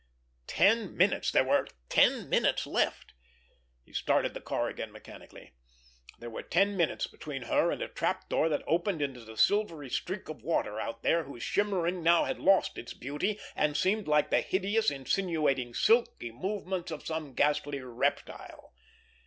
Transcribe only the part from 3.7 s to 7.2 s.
He started the car again mechanically. There were ten minutes